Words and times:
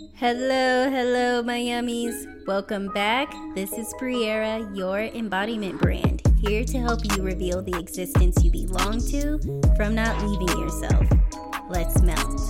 Hello, 0.00 0.88
hello, 0.88 1.42
my 1.42 1.58
yummies. 1.58 2.26
Welcome 2.46 2.88
back. 2.88 3.30
This 3.54 3.72
is 3.74 3.92
Briara, 4.00 4.74
your 4.74 5.00
embodiment 5.00 5.78
brand, 5.78 6.22
here 6.40 6.64
to 6.64 6.78
help 6.78 7.00
you 7.04 7.22
reveal 7.22 7.60
the 7.60 7.78
existence 7.78 8.42
you 8.42 8.50
belong 8.50 9.00
to 9.08 9.38
from 9.76 9.94
not 9.94 10.26
leaving 10.26 10.58
yourself. 10.58 11.06
Let's 11.68 12.00
melt. 12.00 12.40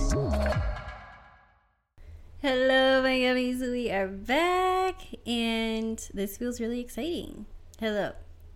Hello, 2.41 3.01
my 3.01 3.17
yummies. 3.17 3.59
We 3.59 3.91
are 3.91 4.07
back, 4.07 5.01
and 5.27 5.97
this 6.13 6.37
feels 6.37 6.61
really 6.61 6.79
exciting. 6.79 7.47
Hello. 7.81 8.13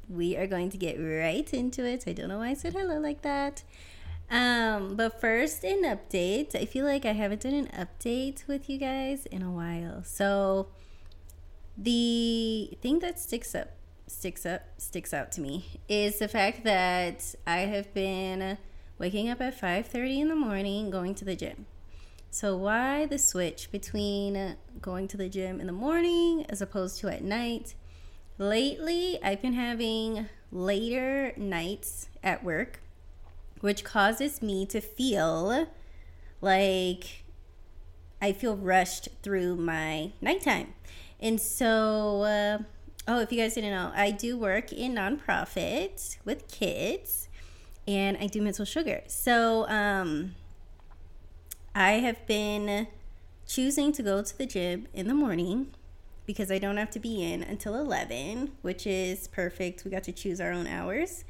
We 0.07 0.37
are 0.37 0.47
going 0.47 0.69
to 0.69 0.77
get 0.77 0.95
right 0.95 1.53
into 1.53 1.83
it. 1.83 2.05
I 2.07 2.13
don't 2.13 2.29
know 2.29 2.37
why 2.37 2.49
I 2.49 2.53
said 2.53 2.73
hello 2.73 2.99
like 2.99 3.23
that. 3.23 3.63
Um, 4.29 4.95
but 4.95 5.21
first, 5.21 5.63
an 5.63 5.83
update. 5.83 6.55
I 6.55 6.65
feel 6.65 6.85
like 6.85 7.05
I 7.05 7.11
haven't 7.11 7.41
done 7.41 7.53
an 7.53 7.67
update 7.67 8.47
with 8.47 8.69
you 8.69 8.77
guys 8.77 9.25
in 9.27 9.41
a 9.41 9.51
while. 9.51 10.03
So, 10.03 10.67
the 11.77 12.77
thing 12.81 12.99
that 12.99 13.19
sticks 13.19 13.53
up, 13.53 13.69
sticks 14.07 14.45
up, 14.45 14.61
sticks 14.77 15.13
out 15.13 15.31
to 15.33 15.41
me 15.41 15.79
is 15.87 16.19
the 16.19 16.27
fact 16.27 16.63
that 16.63 17.35
I 17.45 17.59
have 17.59 17.93
been 17.93 18.57
waking 18.97 19.29
up 19.29 19.41
at 19.41 19.59
5:30 19.59 20.21
in 20.21 20.29
the 20.29 20.35
morning, 20.35 20.89
going 20.89 21.13
to 21.15 21.25
the 21.25 21.35
gym. 21.35 21.67
So, 22.31 22.57
why 22.57 23.05
the 23.05 23.19
switch 23.19 23.71
between 23.71 24.57
going 24.81 25.07
to 25.09 25.17
the 25.17 25.29
gym 25.29 25.61
in 25.61 25.67
the 25.67 25.73
morning 25.73 26.45
as 26.49 26.61
opposed 26.61 26.99
to 27.01 27.09
at 27.09 27.23
night? 27.23 27.75
Lately, 28.37 29.21
I've 29.23 29.41
been 29.41 29.53
having 29.53 30.27
later 30.51 31.31
nights 31.37 32.09
at 32.23 32.43
work 32.43 32.81
which 33.61 33.83
causes 33.83 34.41
me 34.41 34.65
to 34.67 34.81
feel 34.81 35.67
like 36.41 37.23
I 38.21 38.31
feel 38.31 38.55
rushed 38.55 39.09
through 39.21 39.55
my 39.55 40.11
nighttime. 40.21 40.73
And 41.19 41.39
so, 41.39 42.23
uh, 42.23 42.57
oh, 43.07 43.21
if 43.21 43.31
you 43.31 43.39
guys 43.39 43.55
didn't 43.55 43.71
know, 43.71 43.91
I 43.95 44.11
do 44.11 44.37
work 44.37 44.71
in 44.71 44.95
nonprofit 44.95 46.17
with 46.25 46.47
kids 46.47 47.29
and 47.87 48.17
I 48.17 48.27
do 48.27 48.41
mental 48.41 48.65
sugar. 48.65 49.01
So, 49.07 49.67
um, 49.69 50.35
I 51.73 51.93
have 51.93 52.25
been 52.25 52.87
choosing 53.47 53.91
to 53.93 54.03
go 54.03 54.21
to 54.21 54.37
the 54.37 54.45
gym 54.45 54.87
in 54.93 55.07
the 55.07 55.13
morning 55.13 55.73
because 56.25 56.51
I 56.51 56.57
don't 56.57 56.77
have 56.77 56.89
to 56.91 56.99
be 56.99 57.21
in 57.21 57.43
until 57.43 57.75
11, 57.75 58.53
which 58.61 58.87
is 58.87 59.27
perfect. 59.27 59.83
We 59.83 59.91
got 59.91 60.03
to 60.05 60.11
choose 60.11 60.41
our 60.41 60.51
own 60.51 60.67
hours. 60.67 61.23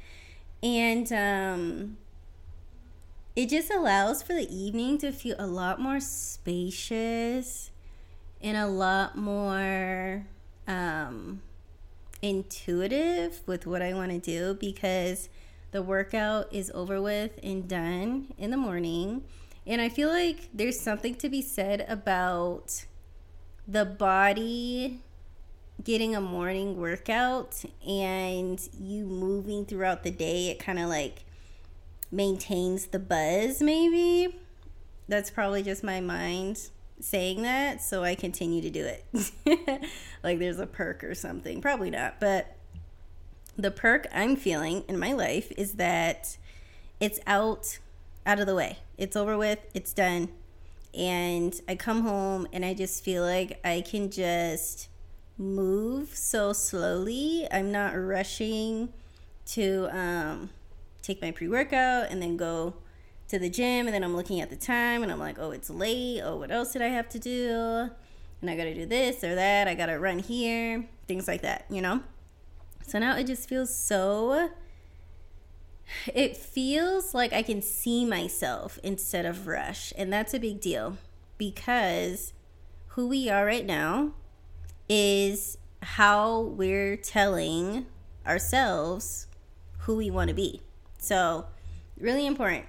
And 0.62 1.12
um, 1.12 1.96
it 3.36 3.50
just 3.50 3.70
allows 3.70 4.22
for 4.22 4.32
the 4.32 4.48
evening 4.54 4.96
to 4.96 5.12
feel 5.12 5.36
a 5.38 5.46
lot 5.46 5.78
more 5.78 6.00
spacious 6.00 7.70
and 8.40 8.56
a 8.56 8.66
lot 8.66 9.14
more 9.14 10.24
um, 10.66 11.42
intuitive 12.22 13.42
with 13.46 13.66
what 13.66 13.82
I 13.82 13.92
want 13.92 14.10
to 14.10 14.18
do 14.18 14.54
because 14.54 15.28
the 15.70 15.82
workout 15.82 16.50
is 16.50 16.72
over 16.74 17.02
with 17.02 17.38
and 17.42 17.68
done 17.68 18.32
in 18.38 18.50
the 18.50 18.56
morning. 18.56 19.24
And 19.66 19.82
I 19.82 19.90
feel 19.90 20.08
like 20.08 20.48
there's 20.54 20.80
something 20.80 21.14
to 21.16 21.28
be 21.28 21.42
said 21.42 21.84
about 21.88 22.86
the 23.68 23.84
body 23.84 25.00
getting 25.84 26.16
a 26.16 26.20
morning 26.22 26.78
workout 26.78 27.64
and 27.86 28.66
you 28.80 29.04
moving 29.04 29.66
throughout 29.66 30.04
the 30.04 30.10
day. 30.10 30.48
It 30.48 30.58
kind 30.58 30.78
of 30.78 30.88
like 30.88 31.25
maintains 32.10 32.86
the 32.86 32.98
buzz, 32.98 33.60
maybe. 33.60 34.36
That's 35.08 35.30
probably 35.30 35.62
just 35.62 35.84
my 35.84 36.00
mind 36.00 36.68
saying 37.00 37.42
that, 37.42 37.82
so 37.82 38.02
I 38.02 38.14
continue 38.14 38.62
to 38.62 38.70
do 38.70 38.84
it. 38.84 39.84
like 40.22 40.38
there's 40.38 40.58
a 40.58 40.66
perk 40.66 41.04
or 41.04 41.14
something. 41.14 41.60
Probably 41.60 41.90
not, 41.90 42.20
but 42.20 42.56
the 43.56 43.70
perk 43.70 44.06
I'm 44.12 44.36
feeling 44.36 44.84
in 44.88 44.98
my 44.98 45.12
life 45.12 45.52
is 45.56 45.74
that 45.74 46.36
it's 47.00 47.18
out 47.26 47.78
out 48.24 48.40
of 48.40 48.46
the 48.46 48.54
way. 48.54 48.78
It's 48.98 49.16
over 49.16 49.38
with, 49.38 49.60
it's 49.72 49.92
done. 49.92 50.28
And 50.94 51.58
I 51.68 51.76
come 51.76 52.02
home 52.02 52.48
and 52.52 52.64
I 52.64 52.74
just 52.74 53.04
feel 53.04 53.22
like 53.22 53.60
I 53.64 53.82
can 53.82 54.10
just 54.10 54.88
move 55.38 56.14
so 56.14 56.52
slowly. 56.52 57.46
I'm 57.52 57.70
not 57.70 57.92
rushing 57.92 58.92
to 59.46 59.88
um 59.96 60.50
take 61.06 61.22
my 61.22 61.30
pre 61.30 61.48
workout 61.48 62.10
and 62.10 62.20
then 62.20 62.36
go 62.36 62.74
to 63.28 63.38
the 63.38 63.48
gym. 63.48 63.86
And 63.86 63.94
then 63.94 64.02
I'm 64.02 64.16
looking 64.16 64.40
at 64.40 64.50
the 64.50 64.56
time 64.56 65.02
and 65.02 65.12
I'm 65.12 65.18
like, 65.18 65.38
oh, 65.38 65.50
it's 65.50 65.70
late. 65.70 66.20
Oh, 66.22 66.36
what 66.36 66.50
else 66.50 66.72
did 66.72 66.82
I 66.82 66.88
have 66.88 67.08
to 67.10 67.18
do? 67.18 67.90
And 68.40 68.50
I 68.50 68.56
got 68.56 68.64
to 68.64 68.74
do 68.74 68.86
this 68.86 69.24
or 69.24 69.34
that. 69.34 69.68
I 69.68 69.74
got 69.74 69.86
to 69.86 69.98
run 69.98 70.18
here. 70.18 70.86
Things 71.08 71.26
like 71.26 71.42
that, 71.42 71.64
you 71.70 71.80
know? 71.80 72.00
So 72.86 72.98
now 72.98 73.16
it 73.16 73.26
just 73.26 73.48
feels 73.48 73.74
so. 73.74 74.50
It 76.12 76.36
feels 76.36 77.14
like 77.14 77.32
I 77.32 77.42
can 77.42 77.62
see 77.62 78.04
myself 78.04 78.78
instead 78.82 79.24
of 79.24 79.46
rush. 79.46 79.92
And 79.96 80.12
that's 80.12 80.34
a 80.34 80.38
big 80.38 80.60
deal 80.60 80.98
because 81.38 82.32
who 82.88 83.08
we 83.08 83.28
are 83.28 83.44
right 83.44 83.64
now 83.64 84.12
is 84.88 85.58
how 85.82 86.40
we're 86.40 86.96
telling 86.96 87.86
ourselves 88.26 89.26
who 89.80 89.96
we 89.96 90.10
want 90.10 90.28
to 90.28 90.34
be. 90.34 90.60
So, 91.06 91.46
really 92.00 92.26
important. 92.26 92.64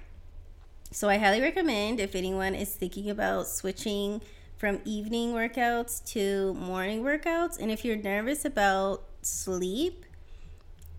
So, 0.92 1.08
I 1.08 1.18
highly 1.18 1.40
recommend 1.40 1.98
if 1.98 2.14
anyone 2.14 2.54
is 2.54 2.70
thinking 2.70 3.10
about 3.10 3.48
switching 3.48 4.20
from 4.56 4.80
evening 4.84 5.32
workouts 5.32 6.04
to 6.12 6.54
morning 6.54 7.02
workouts, 7.02 7.58
and 7.58 7.68
if 7.68 7.84
you're 7.84 7.96
nervous 7.96 8.44
about 8.44 9.02
sleep, 9.22 10.04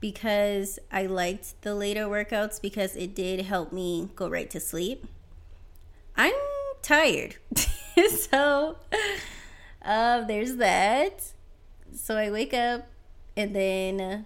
because 0.01 0.79
I 0.91 1.05
liked 1.05 1.61
the 1.61 1.75
later 1.75 2.07
workouts 2.07 2.61
because 2.61 2.97
it 2.97 3.15
did 3.15 3.45
help 3.45 3.71
me 3.71 4.09
go 4.17 4.27
right 4.27 4.49
to 4.49 4.59
sleep. 4.59 5.07
I'm 6.17 6.33
tired. 6.81 7.37
so, 8.09 8.75
uh, 9.81 10.25
there's 10.25 10.57
that. 10.57 11.23
So 11.93 12.17
I 12.17 12.31
wake 12.31 12.53
up 12.53 12.85
and 13.37 13.55
then 13.55 14.25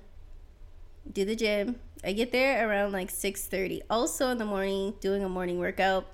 do 1.12 1.25
the 1.25 1.35
gym, 1.35 1.75
I 2.03 2.12
get 2.12 2.31
there 2.31 2.69
around 2.69 2.91
like 2.91 3.09
6:30. 3.09 3.81
Also 3.90 4.30
in 4.30 4.38
the 4.38 4.46
morning, 4.46 4.96
doing 5.00 5.24
a 5.24 5.30
morning 5.30 5.59
workout, 5.59 6.06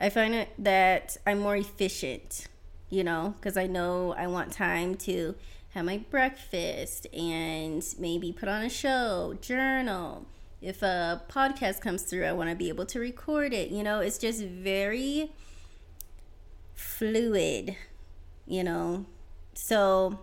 I 0.00 0.10
find 0.10 0.46
that 0.58 1.16
I'm 1.26 1.38
more 1.38 1.56
efficient, 1.56 2.48
you 2.90 3.04
know, 3.04 3.34
because 3.36 3.56
I 3.56 3.66
know 3.66 4.12
I 4.12 4.26
want 4.26 4.52
time 4.52 4.96
to 4.96 5.36
have 5.70 5.84
my 5.84 5.98
breakfast 5.98 7.06
and 7.12 7.84
maybe 7.98 8.32
put 8.32 8.48
on 8.48 8.62
a 8.62 8.68
show, 8.68 9.36
journal. 9.40 10.26
If 10.60 10.82
a 10.82 11.22
podcast 11.28 11.80
comes 11.80 12.02
through, 12.02 12.24
I 12.24 12.32
want 12.32 12.50
to 12.50 12.56
be 12.56 12.68
able 12.68 12.86
to 12.86 12.98
record 12.98 13.52
it. 13.52 13.70
You 13.70 13.82
know, 13.82 14.00
it's 14.00 14.18
just 14.18 14.42
very 14.42 15.32
fluid, 16.74 17.76
you 18.46 18.64
know. 18.64 19.06
So 19.54 20.20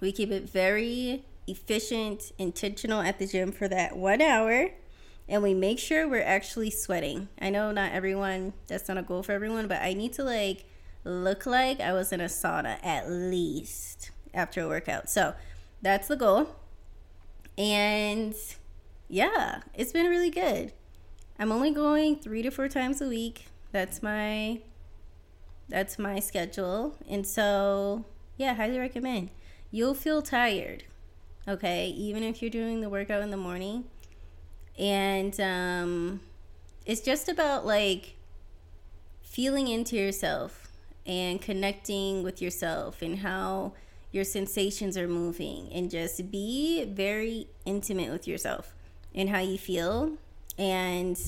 we 0.00 0.12
keep 0.12 0.30
it 0.30 0.48
very 0.48 1.24
efficient, 1.48 2.32
intentional 2.38 3.00
at 3.00 3.18
the 3.18 3.26
gym 3.26 3.52
for 3.52 3.68
that 3.68 3.96
one 3.96 4.20
hour. 4.20 4.70
And 5.28 5.42
we 5.42 5.52
make 5.52 5.78
sure 5.78 6.08
we're 6.08 6.22
actually 6.22 6.70
sweating. 6.70 7.28
I 7.40 7.50
know 7.50 7.70
not 7.70 7.92
everyone, 7.92 8.54
that's 8.66 8.88
not 8.88 8.96
a 8.96 9.02
goal 9.02 9.22
for 9.22 9.32
everyone, 9.32 9.68
but 9.68 9.82
I 9.82 9.92
need 9.92 10.14
to 10.14 10.24
like 10.24 10.64
look 11.04 11.46
like 11.46 11.80
I 11.80 11.92
was 11.92 12.12
in 12.12 12.20
a 12.20 12.26
sauna 12.26 12.78
at 12.82 13.10
least 13.10 14.10
after 14.32 14.62
a 14.62 14.68
workout. 14.68 15.10
So 15.10 15.34
that's 15.82 16.08
the 16.08 16.16
goal. 16.16 16.56
And 17.56 18.34
yeah, 19.08 19.62
it's 19.74 19.92
been 19.92 20.06
really 20.06 20.30
good. 20.30 20.72
I'm 21.38 21.52
only 21.52 21.70
going 21.70 22.16
three 22.16 22.42
to 22.42 22.50
four 22.50 22.68
times 22.68 23.00
a 23.00 23.08
week. 23.08 23.46
That's 23.72 24.02
my 24.02 24.60
that's 25.68 25.98
my 25.98 26.18
schedule. 26.20 26.96
And 27.08 27.26
so 27.26 28.06
yeah, 28.36 28.54
highly 28.54 28.78
recommend. 28.78 29.30
You'll 29.70 29.94
feel 29.94 30.22
tired 30.22 30.84
okay 31.48 31.88
even 31.88 32.22
if 32.22 32.42
you're 32.42 32.50
doing 32.50 32.80
the 32.80 32.88
workout 32.88 33.22
in 33.22 33.30
the 33.30 33.36
morning. 33.36 33.84
And 34.78 35.38
um, 35.40 36.20
it's 36.86 37.00
just 37.00 37.28
about 37.28 37.66
like 37.66 38.14
feeling 39.22 39.68
into 39.68 39.96
yourself 39.96 40.70
and 41.06 41.40
connecting 41.40 42.22
with 42.22 42.40
yourself 42.40 43.02
and 43.02 43.18
how 43.18 43.72
your 44.12 44.24
sensations 44.24 44.96
are 44.96 45.08
moving 45.08 45.68
and 45.72 45.90
just 45.90 46.30
be 46.30 46.84
very 46.84 47.46
intimate 47.64 48.10
with 48.10 48.26
yourself 48.26 48.74
and 49.14 49.28
how 49.28 49.40
you 49.40 49.58
feel. 49.58 50.12
And 50.56 51.18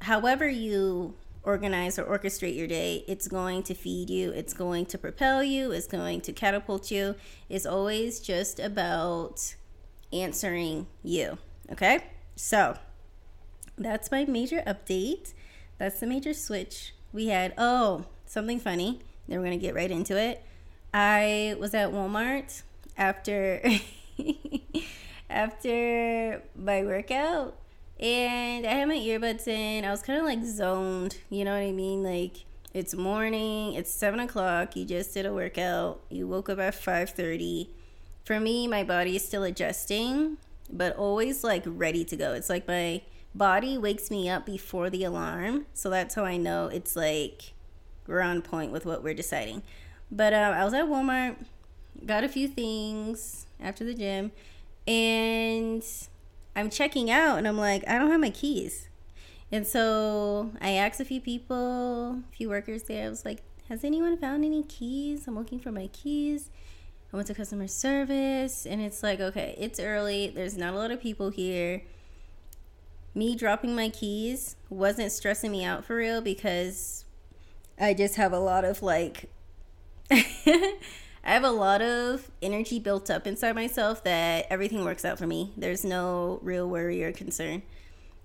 however 0.00 0.48
you 0.48 1.14
organize 1.44 1.98
or 1.98 2.04
orchestrate 2.04 2.56
your 2.56 2.66
day, 2.66 3.04
it's 3.08 3.28
going 3.28 3.62
to 3.64 3.74
feed 3.74 4.10
you, 4.10 4.30
it's 4.30 4.54
going 4.54 4.86
to 4.86 4.98
propel 4.98 5.42
you, 5.42 5.72
it's 5.72 5.86
going 5.86 6.20
to 6.22 6.32
catapult 6.32 6.90
you. 6.90 7.14
It's 7.48 7.66
always 7.66 8.20
just 8.20 8.60
about 8.60 9.54
answering 10.12 10.86
you. 11.02 11.38
Okay? 11.70 12.04
So 12.36 12.76
that's 13.76 14.10
my 14.10 14.24
major 14.24 14.62
update. 14.66 15.32
That's 15.78 16.00
the 16.00 16.06
major 16.06 16.34
switch 16.34 16.94
we 17.12 17.28
had. 17.28 17.54
Oh, 17.58 18.06
something 18.26 18.60
funny. 18.60 19.00
Then 19.28 19.38
we're 19.38 19.44
gonna 19.44 19.56
get 19.56 19.74
right 19.74 19.90
into 19.90 20.16
it. 20.16 20.42
I 20.92 21.56
was 21.58 21.74
at 21.74 21.90
Walmart 21.90 22.62
after 22.96 23.62
after 25.30 26.42
my 26.54 26.82
workout 26.84 27.56
and 28.02 28.66
I 28.66 28.72
had 28.72 28.88
my 28.88 28.96
earbuds 28.96 29.46
in. 29.46 29.84
I 29.84 29.90
was 29.90 30.02
kind 30.02 30.18
of 30.18 30.24
like 30.24 30.44
zoned, 30.44 31.18
you 31.30 31.44
know 31.44 31.52
what 31.52 31.62
I 31.66 31.70
mean? 31.70 32.02
Like 32.02 32.44
it's 32.74 32.94
morning, 32.94 33.74
it's 33.74 33.90
seven 33.90 34.18
o'clock. 34.18 34.74
You 34.74 34.84
just 34.84 35.14
did 35.14 35.24
a 35.24 35.32
workout. 35.32 36.00
You 36.10 36.26
woke 36.26 36.50
up 36.50 36.58
at 36.58 36.74
five 36.74 37.10
thirty. 37.10 37.70
For 38.24 38.40
me, 38.40 38.66
my 38.66 38.82
body 38.84 39.16
is 39.16 39.24
still 39.24 39.44
adjusting, 39.44 40.38
but 40.70 40.96
always 40.96 41.44
like 41.44 41.62
ready 41.64 42.04
to 42.04 42.16
go. 42.16 42.32
It's 42.34 42.48
like 42.50 42.66
my 42.66 43.02
body 43.34 43.78
wakes 43.78 44.10
me 44.10 44.28
up 44.28 44.46
before 44.46 44.90
the 44.90 45.04
alarm, 45.04 45.66
so 45.72 45.88
that's 45.88 46.16
how 46.16 46.24
I 46.24 46.36
know 46.36 46.66
it's 46.66 46.96
like 46.96 47.54
we're 48.06 48.20
on 48.20 48.42
point 48.42 48.72
with 48.72 48.84
what 48.84 49.04
we're 49.04 49.14
deciding. 49.14 49.62
But 50.10 50.32
uh, 50.32 50.54
I 50.56 50.64
was 50.64 50.74
at 50.74 50.86
Walmart, 50.86 51.36
got 52.04 52.24
a 52.24 52.28
few 52.28 52.48
things 52.48 53.46
after 53.60 53.84
the 53.84 53.94
gym, 53.94 54.32
and 54.86 55.84
I'm 56.54 56.70
checking 56.70 57.10
out, 57.10 57.38
and 57.38 57.48
I'm 57.48 57.58
like, 57.58 57.84
I 57.88 57.98
don't 57.98 58.10
have 58.10 58.20
my 58.20 58.30
keys. 58.30 58.88
And 59.50 59.66
so 59.66 60.52
I 60.60 60.72
asked 60.72 61.00
a 61.00 61.04
few 61.04 61.20
people, 61.20 62.22
a 62.28 62.36
few 62.36 62.48
workers 62.48 62.84
there. 62.84 63.06
I 63.06 63.08
was 63.08 63.24
like, 63.24 63.42
Has 63.68 63.84
anyone 63.84 64.16
found 64.16 64.44
any 64.44 64.62
keys? 64.62 65.26
I'm 65.26 65.36
looking 65.36 65.58
for 65.58 65.72
my 65.72 65.88
keys. 65.88 66.50
I 67.12 67.16
went 67.16 67.26
to 67.28 67.34
customer 67.34 67.68
service, 67.68 68.64
and 68.66 68.80
it's 68.80 69.02
like, 69.02 69.20
okay, 69.20 69.54
it's 69.58 69.78
early. 69.78 70.28
There's 70.28 70.56
not 70.56 70.72
a 70.72 70.76
lot 70.76 70.90
of 70.90 71.00
people 71.00 71.28
here. 71.28 71.82
Me 73.14 73.36
dropping 73.36 73.74
my 73.74 73.90
keys 73.90 74.56
wasn't 74.70 75.12
stressing 75.12 75.52
me 75.52 75.62
out 75.62 75.84
for 75.84 75.96
real 75.96 76.22
because 76.22 77.04
I 77.78 77.92
just 77.92 78.16
have 78.16 78.32
a 78.32 78.38
lot 78.38 78.64
of 78.64 78.82
like 78.82 79.30
I 81.24 81.34
have 81.34 81.44
a 81.44 81.50
lot 81.50 81.82
of 81.82 82.30
energy 82.40 82.80
built 82.80 83.08
up 83.08 83.26
inside 83.26 83.54
myself 83.54 84.02
that 84.04 84.46
everything 84.50 84.84
works 84.84 85.04
out 85.04 85.18
for 85.18 85.26
me. 85.26 85.52
There's 85.56 85.84
no 85.84 86.40
real 86.42 86.68
worry 86.68 87.04
or 87.04 87.12
concern. 87.12 87.62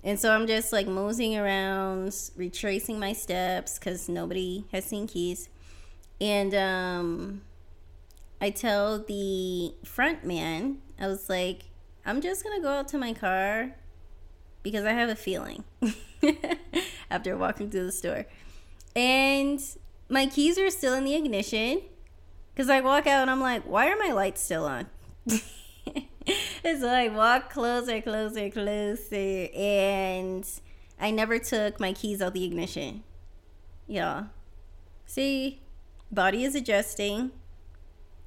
And 0.03 0.19
so 0.19 0.33
I'm 0.33 0.47
just 0.47 0.73
like 0.73 0.87
moseying 0.87 1.37
around, 1.37 2.15
retracing 2.35 2.99
my 2.99 3.13
steps 3.13 3.77
because 3.77 4.09
nobody 4.09 4.65
has 4.71 4.85
seen 4.85 5.07
keys. 5.07 5.49
And 6.19 6.55
um, 6.55 7.41
I 8.41 8.49
tell 8.49 8.99
the 8.99 9.73
front 9.83 10.23
man, 10.23 10.79
I 10.99 11.07
was 11.07 11.29
like, 11.29 11.65
I'm 12.03 12.21
just 12.21 12.43
going 12.43 12.57
to 12.57 12.63
go 12.63 12.69
out 12.69 12.87
to 12.89 12.97
my 12.97 13.13
car 13.13 13.75
because 14.63 14.85
I 14.85 14.93
have 14.93 15.09
a 15.09 15.15
feeling 15.15 15.63
after 17.11 17.37
walking 17.37 17.69
through 17.69 17.85
the 17.85 17.91
store. 17.91 18.25
And 18.95 19.61
my 20.09 20.25
keys 20.25 20.57
are 20.57 20.71
still 20.71 20.95
in 20.95 21.03
the 21.03 21.13
ignition 21.13 21.81
because 22.57 22.71
I 22.71 22.81
walk 22.81 23.05
out 23.05 23.21
and 23.21 23.29
I'm 23.29 23.39
like, 23.39 23.67
why 23.67 23.87
are 23.87 23.95
my 23.97 24.11
lights 24.11 24.41
still 24.41 24.65
on? 24.65 24.87
and 25.27 26.79
so 26.79 26.87
I 26.89 27.07
walk 27.07 27.51
closer, 27.51 28.01
closer, 28.01 28.49
closer, 28.49 29.47
and 29.55 30.49
I 30.99 31.11
never 31.11 31.37
took 31.37 31.79
my 31.79 31.93
keys 31.93 32.19
out 32.19 32.33
the 32.33 32.43
ignition. 32.43 33.03
Yeah. 33.85 34.23
See, 35.05 35.61
body 36.11 36.45
is 36.45 36.55
adjusting, 36.55 37.29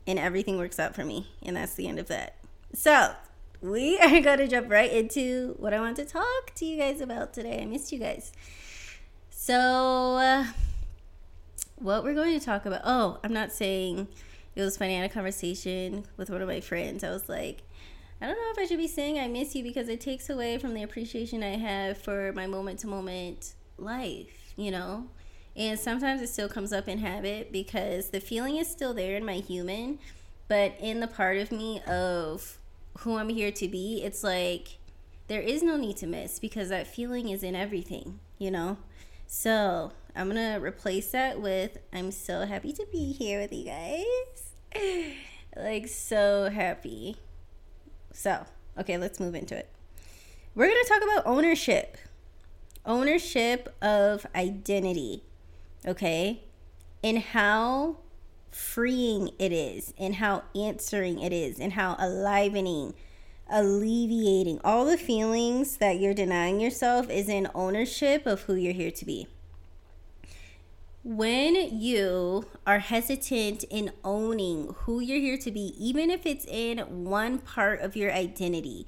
and 0.07 0.17
everything 0.17 0.59
works 0.59 0.79
out 0.79 0.95
for 0.95 1.05
me, 1.05 1.27
and 1.43 1.57
that's 1.57 1.75
the 1.75 1.89
end 1.89 1.99
of 1.99 2.07
that. 2.07 2.37
So, 2.73 3.15
we 3.61 3.99
are 4.03 4.21
going 4.21 4.39
to 4.39 4.47
jump 4.47 4.71
right 4.71 4.93
into 4.93 5.57
what 5.59 5.75
I 5.75 5.81
want 5.81 5.97
to 5.97 6.05
talk 6.05 6.55
to 6.55 6.65
you 6.65 6.79
guys 6.79 7.01
about 7.01 7.35
today. 7.35 7.61
I 7.63 7.65
missed 7.65 7.91
you 7.91 7.99
guys. 7.99 8.31
So, 9.29 9.57
uh, 9.57 10.45
what 11.81 12.05
we're 12.05 12.15
going 12.15 12.39
to 12.39 12.45
talk 12.45 12.67
about. 12.67 12.83
Oh, 12.85 13.19
I'm 13.25 13.33
not 13.33 13.53
saying 13.53 14.09
it 14.55 14.63
was 14.63 14.77
funny. 14.77 14.97
I 14.97 15.01
had 15.01 15.11
a 15.11 15.13
conversation 15.13 16.05
with 16.17 16.31
one 16.31 16.43
of 16.43 16.49
my 16.49 16.61
friends. 16.61 17.03
I 17.03 17.11
was 17.11 17.29
like, 17.29 17.63
I 18.21 18.27
don't 18.27 18.37
know 18.37 18.51
if 18.53 18.59
I 18.59 18.67
should 18.67 18.79
be 18.79 18.87
saying 18.87 19.19
I 19.19 19.29
miss 19.29 19.55
you 19.55 19.63
because 19.63 19.89
it 19.89 20.01
takes 20.01 20.29
away 20.29 20.59
from 20.59 20.75
the 20.75 20.83
appreciation 20.83 21.43
I 21.43 21.57
have 21.57 21.97
for 21.97 22.33
my 22.35 22.47
moment 22.47 22.81
to 22.81 22.87
moment 22.87 23.55
life, 23.79 24.53
you 24.57 24.71
know? 24.71 25.09
And 25.57 25.79
sometimes 25.79 26.21
it 26.21 26.29
still 26.29 26.49
comes 26.49 26.73
up 26.73 26.87
in 26.87 26.99
habit 26.99 27.51
because 27.51 28.11
the 28.11 28.21
feeling 28.21 28.57
is 28.57 28.69
still 28.69 28.93
there 28.93 29.17
in 29.17 29.25
my 29.25 29.37
human, 29.37 29.99
but 30.49 30.75
in 30.81 31.01
the 31.01 31.09
part 31.09 31.39
of 31.39 31.51
me 31.51 31.81
of 31.87 32.59
who 32.99 33.17
I'm 33.17 33.31
here 33.31 33.51
to 33.53 33.69
be, 33.69 34.03
it's 34.05 34.23
like 34.23 34.79
there 35.29 35.41
is 35.41 35.63
no 35.63 35.77
need 35.77 35.97
to 35.99 36.07
miss 36.07 36.39
because 36.39 36.69
that 36.69 36.87
feeling 36.87 37.31
is 37.31 37.43
in 37.43 37.57
everything, 37.57 38.21
you 38.39 38.51
know? 38.51 38.77
So 39.27 39.93
I'm 40.15 40.29
gonna 40.29 40.61
replace 40.61 41.11
that 41.13 41.41
with 41.41 41.79
I'm 41.93 42.11
so 42.11 42.47
happy 42.47 42.73
to 42.73 42.87
be 42.93 43.13
here 43.13 43.41
with 43.41 43.53
you 43.53 43.65
guys. 43.65 45.15
like, 45.57 45.89
so 45.89 46.51
happy. 46.51 47.17
So, 48.13 48.45
okay, 48.79 48.99
let's 48.99 49.21
move 49.21 49.35
into 49.35 49.57
it. 49.57 49.71
We're 50.55 50.69
gonna 50.69 50.85
talk 50.89 51.03
about 51.03 51.27
ownership, 51.27 51.97
ownership 52.85 53.75
of 53.81 54.27
identity, 54.35 55.23
okay, 55.87 56.43
and 57.05 57.19
how 57.19 57.99
freeing 58.51 59.31
it 59.39 59.53
is, 59.53 59.95
and 59.97 60.17
how 60.17 60.43
answering 60.55 61.21
it 61.21 61.33
is, 61.33 61.61
and 61.61 61.75
how 61.75 61.95
alivening 61.95 62.95
alleviating 63.51 64.61
all 64.63 64.85
the 64.85 64.97
feelings 64.97 65.79
that 65.79 65.99
you're 65.99 66.15
denying 66.15 66.61
yourself 66.61 67.11
is 67.11 67.29
in 67.29 67.49
ownership 67.55 68.27
of 68.27 68.43
who 68.43 68.55
you're 68.55 68.73
here 68.73 68.93
to 68.93 69.05
be. 69.05 69.27
When 71.03 71.55
you 71.81 72.45
are 72.67 72.81
hesitant 72.81 73.65
in 73.71 73.93
owning 74.05 74.75
who 74.81 75.01
you're 75.01 75.19
here 75.19 75.39
to 75.39 75.51
be, 75.51 75.75
even 75.79 76.11
if 76.11 76.27
it's 76.27 76.45
in 76.45 77.05
one 77.05 77.39
part 77.39 77.81
of 77.81 77.97
your 77.97 78.13
identity, 78.13 78.87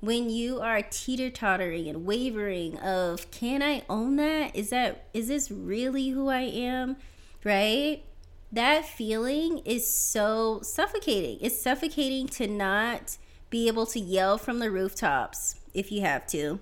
when 0.00 0.28
you 0.28 0.60
are 0.60 0.82
teeter 0.82 1.30
tottering 1.30 1.86
and 1.86 2.04
wavering 2.04 2.78
of 2.78 3.30
can 3.30 3.62
I 3.62 3.84
own 3.88 4.16
that? 4.16 4.56
Is 4.56 4.70
that 4.70 5.06
is 5.14 5.28
this 5.28 5.52
really 5.52 6.08
who 6.08 6.28
I 6.28 6.40
am? 6.40 6.96
Right? 7.44 8.02
That 8.50 8.84
feeling 8.84 9.58
is 9.58 9.86
so 9.86 10.60
suffocating. 10.62 11.38
It's 11.40 11.62
suffocating 11.62 12.26
to 12.30 12.48
not 12.48 13.18
be 13.50 13.68
able 13.68 13.86
to 13.86 14.00
yell 14.00 14.36
from 14.36 14.58
the 14.58 14.70
rooftops 14.70 15.60
if 15.72 15.92
you 15.92 16.00
have 16.00 16.26
to 16.28 16.58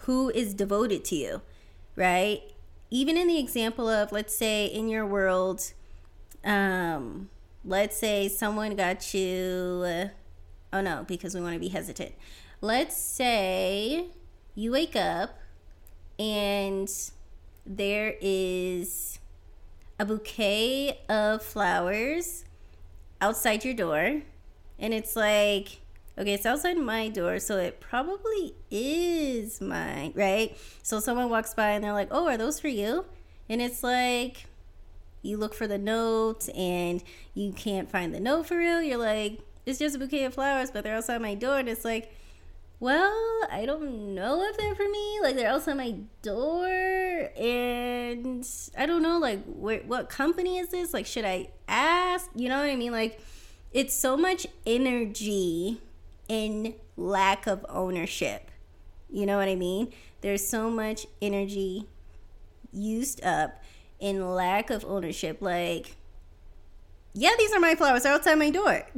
who 0.00 0.30
is 0.30 0.54
devoted 0.54 1.04
to 1.04 1.14
you, 1.14 1.42
right? 1.94 2.42
Even 2.90 3.16
in 3.16 3.28
the 3.28 3.38
example 3.38 3.88
of, 3.88 4.10
let's 4.10 4.34
say, 4.34 4.66
in 4.66 4.88
your 4.88 5.06
world, 5.06 5.72
um, 6.44 7.28
let's 7.64 7.96
say 7.96 8.28
someone 8.28 8.74
got 8.74 9.14
you, 9.14 9.84
uh, 9.86 10.08
oh 10.72 10.80
no, 10.80 11.04
because 11.06 11.34
we 11.34 11.40
want 11.40 11.54
to 11.54 11.60
be 11.60 11.68
hesitant. 11.68 12.12
Let's 12.60 12.96
say 12.96 14.06
you 14.54 14.72
wake 14.72 14.96
up 14.96 15.38
and 16.18 16.90
there 17.64 18.14
is 18.20 19.20
a 19.98 20.04
bouquet 20.04 20.98
of 21.08 21.42
flowers 21.42 22.44
outside 23.20 23.64
your 23.64 23.74
door, 23.74 24.22
and 24.78 24.94
it's 24.94 25.14
like, 25.14 25.80
Okay, 26.20 26.34
it's 26.34 26.44
outside 26.44 26.76
my 26.76 27.08
door, 27.08 27.38
so 27.38 27.56
it 27.56 27.80
probably 27.80 28.54
is 28.70 29.58
mine, 29.62 30.12
right? 30.14 30.54
So 30.82 31.00
someone 31.00 31.30
walks 31.30 31.54
by 31.54 31.70
and 31.70 31.82
they're 31.82 31.94
like, 31.94 32.08
"Oh, 32.10 32.26
are 32.28 32.36
those 32.36 32.60
for 32.60 32.68
you?" 32.68 33.06
And 33.48 33.62
it's 33.62 33.82
like 33.82 34.44
you 35.22 35.38
look 35.38 35.54
for 35.54 35.66
the 35.66 35.78
note 35.78 36.46
and 36.54 37.02
you 37.32 37.52
can't 37.52 37.90
find 37.90 38.14
the 38.14 38.20
note 38.20 38.46
for 38.46 38.58
real. 38.58 38.82
You're 38.82 38.98
like, 38.98 39.40
"It's 39.64 39.78
just 39.78 39.96
a 39.96 39.98
bouquet 39.98 40.24
of 40.24 40.34
flowers, 40.34 40.70
but 40.70 40.84
they're 40.84 40.96
outside 40.96 41.22
my 41.22 41.34
door." 41.34 41.58
And 41.58 41.70
it's 41.70 41.86
like, 41.86 42.12
"Well, 42.80 43.16
I 43.50 43.64
don't 43.64 44.14
know 44.14 44.42
if 44.44 44.58
they're 44.58 44.74
for 44.74 44.88
me. 44.90 45.20
Like 45.22 45.36
they're 45.36 45.48
outside 45.48 45.78
my 45.78 45.94
door, 46.20 46.66
and 47.34 48.46
I 48.76 48.84
don't 48.84 49.02
know 49.02 49.18
like 49.18 49.42
wh- 49.46 49.88
what 49.88 50.10
company 50.10 50.58
is 50.58 50.68
this? 50.68 50.92
Like 50.92 51.06
should 51.06 51.24
I 51.24 51.48
ask? 51.66 52.28
You 52.34 52.50
know 52.50 52.58
what 52.58 52.68
I 52.68 52.76
mean? 52.76 52.92
Like 52.92 53.20
it's 53.72 53.94
so 53.94 54.18
much 54.18 54.46
energy 54.66 55.80
in 56.30 56.74
lack 56.96 57.48
of 57.48 57.66
ownership. 57.68 58.52
You 59.10 59.26
know 59.26 59.36
what 59.36 59.48
I 59.48 59.56
mean? 59.56 59.92
There's 60.20 60.46
so 60.46 60.70
much 60.70 61.08
energy 61.20 61.88
used 62.72 63.22
up 63.24 63.60
in 63.98 64.34
lack 64.34 64.70
of 64.70 64.84
ownership. 64.84 65.38
Like, 65.40 65.96
yeah, 67.14 67.32
these 67.36 67.52
are 67.52 67.58
my 67.58 67.74
flowers. 67.74 68.04
They're 68.04 68.12
outside 68.12 68.36
my 68.36 68.50
door. 68.50 68.86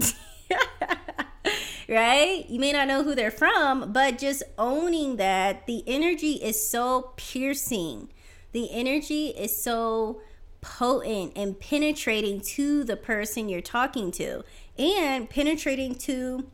right? 1.88 2.44
You 2.50 2.60
may 2.60 2.70
not 2.70 2.86
know 2.86 3.02
who 3.02 3.14
they're 3.14 3.30
from, 3.30 3.94
but 3.94 4.18
just 4.18 4.42
owning 4.58 5.16
that 5.16 5.66
the 5.66 5.82
energy 5.86 6.32
is 6.32 6.68
so 6.68 7.14
piercing. 7.16 8.10
The 8.52 8.70
energy 8.70 9.28
is 9.28 9.56
so 9.56 10.20
potent 10.60 11.32
and 11.34 11.58
penetrating 11.58 12.42
to 12.42 12.84
the 12.84 12.96
person 12.96 13.48
you're 13.48 13.62
talking 13.62 14.10
to 14.12 14.44
and 14.76 15.30
penetrating 15.30 15.94
to 15.94 16.46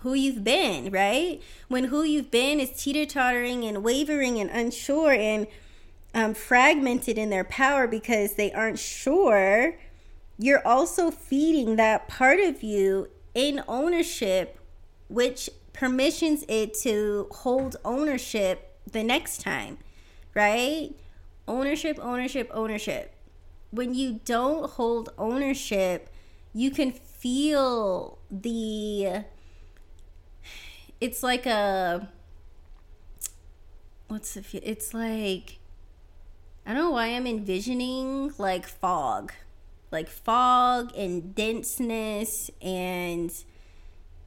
who 0.00 0.14
you've 0.14 0.44
been, 0.44 0.90
right? 0.90 1.40
When 1.68 1.84
who 1.84 2.02
you've 2.02 2.30
been 2.30 2.60
is 2.60 2.70
teeter 2.70 3.06
tottering 3.06 3.64
and 3.64 3.82
wavering 3.82 4.38
and 4.40 4.50
unsure 4.50 5.12
and 5.12 5.46
um, 6.14 6.34
fragmented 6.34 7.18
in 7.18 7.30
their 7.30 7.44
power 7.44 7.86
because 7.86 8.34
they 8.34 8.52
aren't 8.52 8.78
sure, 8.78 9.78
you're 10.38 10.66
also 10.66 11.10
feeding 11.10 11.76
that 11.76 12.08
part 12.08 12.40
of 12.40 12.62
you 12.62 13.08
in 13.34 13.62
ownership, 13.68 14.58
which 15.08 15.50
permissions 15.72 16.44
it 16.48 16.74
to 16.74 17.28
hold 17.30 17.76
ownership 17.84 18.78
the 18.90 19.02
next 19.02 19.40
time, 19.40 19.78
right? 20.34 20.90
Ownership, 21.46 21.98
ownership, 22.00 22.50
ownership. 22.52 23.14
When 23.70 23.94
you 23.94 24.20
don't 24.24 24.70
hold 24.70 25.10
ownership, 25.18 26.08
you 26.54 26.70
can 26.70 26.92
feel 26.92 28.18
the 28.30 29.24
it's 31.00 31.22
like 31.22 31.46
a 31.46 32.08
what's 34.08 34.34
the 34.34 34.42
it's 34.62 34.92
like 34.94 35.58
I 36.66 36.74
don't 36.74 36.82
know 36.82 36.90
why 36.90 37.06
I'm 37.06 37.26
envisioning 37.26 38.34
like 38.36 38.66
fog. 38.66 39.32
Like 39.90 40.08
fog 40.08 40.92
and 40.94 41.34
denseness 41.34 42.50
and 42.60 43.32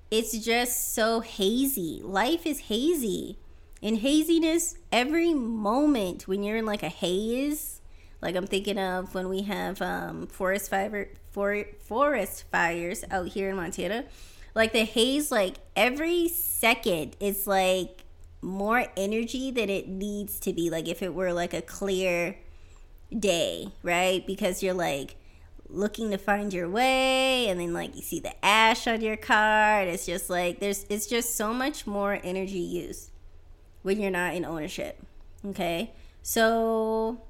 it's 0.09 0.37
just 0.39 0.95
so 0.95 1.19
hazy. 1.19 2.01
Life 2.03 2.47
is 2.47 2.61
hazy. 2.61 3.37
In 3.79 3.97
haziness, 3.97 4.75
every 4.91 5.33
moment 5.33 6.27
when 6.27 6.41
you're 6.43 6.57
in 6.57 6.65
like 6.65 6.81
a 6.81 6.89
haze, 6.89 7.81
like 8.21 8.35
I'm 8.35 8.47
thinking 8.47 8.79
of 8.79 9.13
when 9.13 9.29
we 9.29 9.43
have 9.43 9.81
um, 9.81 10.27
forest 10.27 10.69
fire, 10.69 11.09
for, 11.31 11.63
forest 11.79 12.45
fires 12.51 13.03
out 13.11 13.27
here 13.29 13.49
in 13.49 13.55
Montana. 13.55 14.05
Like 14.53 14.73
the 14.73 14.85
haze, 14.85 15.31
like 15.31 15.57
every 15.75 16.27
second, 16.27 17.15
it's 17.19 17.47
like 17.47 18.03
more 18.41 18.85
energy 18.97 19.51
than 19.51 19.69
it 19.69 19.87
needs 19.87 20.39
to 20.41 20.53
be. 20.53 20.69
Like 20.69 20.87
if 20.87 21.01
it 21.01 21.13
were 21.13 21.33
like 21.33 21.53
a 21.53 21.61
clear 21.61 22.37
day, 23.17 23.71
right? 23.83 24.25
Because 24.25 24.61
you're 24.61 24.73
like 24.73 25.15
looking 25.73 26.11
to 26.11 26.17
find 26.17 26.53
your 26.53 26.69
way 26.69 27.47
and 27.47 27.59
then 27.59 27.73
like 27.73 27.95
you 27.95 28.01
see 28.01 28.19
the 28.19 28.45
ash 28.45 28.87
on 28.87 29.01
your 29.01 29.15
car 29.15 29.81
and 29.81 29.89
it's 29.89 30.05
just 30.05 30.29
like 30.29 30.59
there's 30.59 30.85
it's 30.89 31.07
just 31.07 31.35
so 31.35 31.53
much 31.53 31.87
more 31.87 32.19
energy 32.23 32.59
use 32.59 33.09
when 33.81 33.99
you're 33.99 34.11
not 34.11 34.35
in 34.35 34.43
ownership 34.43 35.01
okay 35.45 35.91
so 36.21 37.21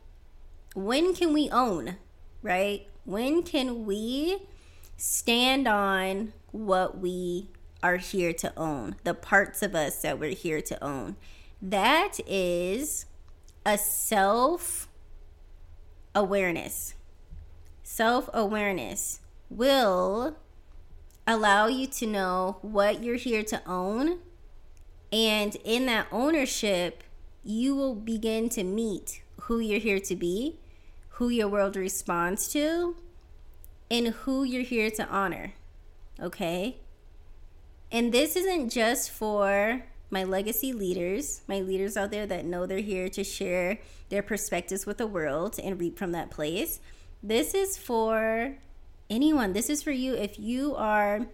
when 0.74 1.14
can 1.14 1.34
we 1.34 1.50
own 1.52 1.96
right 2.42 2.88
when 3.06 3.44
can 3.44 3.86
we 3.86 4.40
stand 4.98 5.68
on 5.68 6.34
what 6.52 6.98
we 6.98 7.48
are 7.84 7.98
here 7.98 8.34
to 8.34 8.54
own 8.58 8.96
the 9.04 9.14
parts 9.14 9.62
of 9.62 9.74
us 9.74 10.02
that 10.02 10.20
we're 10.20 10.36
here 10.36 10.62
to 10.62 10.82
own 10.84 11.16
that 11.62 12.20
is 12.28 13.06
a 13.66 13.78
self 13.78 14.88
awareness 16.14 16.94
self 17.84 18.30
awareness 18.34 19.20
will 19.50 20.38
allow 21.28 21.68
you 21.68 21.88
to 21.88 22.06
know 22.06 22.58
what 22.62 23.04
you're 23.04 23.16
here 23.16 23.44
to 23.44 23.62
own. 23.68 24.20
And 25.12 25.56
in 25.64 25.86
that 25.88 26.08
ownership, 26.12 27.04
you 27.44 27.76
will 27.76 27.96
begin 27.96 28.50
to 28.50 28.64
meet 28.64 29.22
who 29.42 29.60
you're 29.60 29.80
here 29.80 30.00
to 30.00 30.16
be, 30.16 30.60
who 31.10 31.30
your 31.30 31.48
world 31.48 31.76
responds 31.76 32.48
to, 32.54 32.96
and 33.90 34.08
who 34.08 34.44
you're 34.44 34.64
here 34.64 34.90
to 34.92 35.08
honor. 35.08 35.54
Okay? 36.22 36.78
And 37.92 38.14
this 38.14 38.36
isn't 38.36 38.70
just 38.70 39.10
for 39.10 39.84
my 40.10 40.24
legacy 40.24 40.74
leaders, 40.74 41.42
my 41.48 41.60
leaders 41.60 41.98
out 41.98 42.12
there 42.12 42.26
that 42.28 42.46
know 42.46 42.66
they're 42.66 42.80
here 42.80 43.10
to 43.10 43.24
share 43.24 43.80
their 44.10 44.22
perspectives 44.22 44.86
with 44.86 44.98
the 44.98 45.08
world 45.08 45.58
and 45.62 45.80
reap 45.80 45.98
from 45.98 46.12
that 46.12 46.30
place. 46.30 46.80
This 47.24 47.54
is 47.54 47.78
for 47.78 48.56
anyone. 49.10 49.54
This 49.54 49.70
is 49.70 49.82
for 49.82 49.92
you 49.92 50.14
if 50.14 50.38
you 50.38 50.76
are 50.76 51.28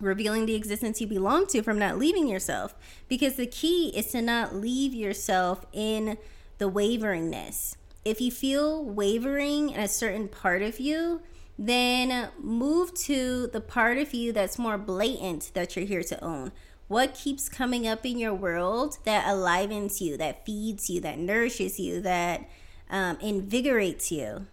revealing 0.00 0.46
the 0.46 0.54
existence 0.54 1.00
you 1.00 1.06
belong 1.06 1.46
to 1.46 1.62
from 1.62 1.78
not 1.78 1.98
leaving 1.98 2.26
yourself. 2.26 2.74
Because 3.08 3.36
the 3.36 3.46
key 3.46 3.92
is 3.96 4.06
to 4.08 4.20
not 4.20 4.54
leave 4.54 4.92
yourself 4.92 5.64
in 5.72 6.18
the 6.58 6.70
waveringness. 6.70 7.76
If 8.04 8.20
you 8.20 8.32
feel 8.32 8.84
wavering 8.84 9.70
in 9.70 9.80
a 9.80 9.88
certain 9.88 10.26
part 10.26 10.62
of 10.62 10.80
you, 10.80 11.22
then 11.58 12.30
move 12.40 12.94
to 12.94 13.46
the 13.48 13.60
part 13.60 13.98
of 13.98 14.14
you 14.14 14.32
that's 14.32 14.58
more 14.58 14.78
blatant 14.78 15.50
that 15.54 15.76
you're 15.76 15.84
here 15.84 16.02
to 16.02 16.24
own. 16.24 16.52
What 16.88 17.14
keeps 17.14 17.48
coming 17.48 17.86
up 17.86 18.04
in 18.04 18.18
your 18.18 18.34
world 18.34 18.98
that 19.04 19.24
alivens 19.24 20.00
you, 20.00 20.16
that 20.16 20.44
feeds 20.44 20.90
you, 20.90 21.00
that 21.00 21.18
nourishes 21.18 21.78
you, 21.78 22.00
that 22.02 22.48
um, 22.90 23.18
invigorates 23.20 24.12
you? 24.12 24.46